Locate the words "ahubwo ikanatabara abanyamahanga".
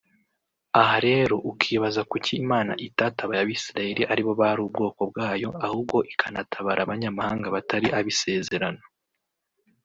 5.65-7.47